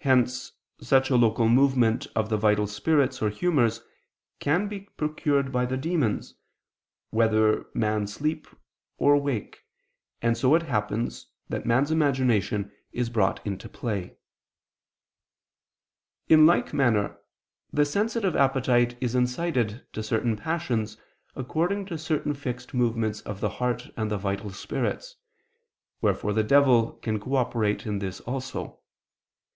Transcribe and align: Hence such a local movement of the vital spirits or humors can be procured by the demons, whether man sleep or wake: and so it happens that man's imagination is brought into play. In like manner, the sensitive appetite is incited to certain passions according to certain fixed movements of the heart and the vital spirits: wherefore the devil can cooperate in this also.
Hence 0.00 0.52
such 0.82 1.08
a 1.08 1.16
local 1.16 1.48
movement 1.48 2.06
of 2.14 2.28
the 2.28 2.36
vital 2.36 2.66
spirits 2.66 3.22
or 3.22 3.30
humors 3.30 3.80
can 4.38 4.68
be 4.68 4.80
procured 4.98 5.50
by 5.50 5.64
the 5.64 5.78
demons, 5.78 6.34
whether 7.08 7.64
man 7.72 8.06
sleep 8.06 8.46
or 8.98 9.16
wake: 9.16 9.62
and 10.20 10.36
so 10.36 10.54
it 10.56 10.64
happens 10.64 11.28
that 11.48 11.64
man's 11.64 11.90
imagination 11.90 12.70
is 12.92 13.08
brought 13.08 13.40
into 13.46 13.66
play. 13.66 14.18
In 16.28 16.44
like 16.44 16.74
manner, 16.74 17.16
the 17.72 17.86
sensitive 17.86 18.36
appetite 18.36 18.98
is 19.00 19.14
incited 19.14 19.86
to 19.94 20.02
certain 20.02 20.36
passions 20.36 20.98
according 21.34 21.86
to 21.86 21.96
certain 21.96 22.34
fixed 22.34 22.74
movements 22.74 23.22
of 23.22 23.40
the 23.40 23.48
heart 23.56 23.88
and 23.96 24.10
the 24.10 24.18
vital 24.18 24.50
spirits: 24.50 25.16
wherefore 26.02 26.34
the 26.34 26.44
devil 26.44 26.92
can 26.92 27.18
cooperate 27.18 27.86
in 27.86 28.00
this 28.00 28.20
also. 28.20 28.80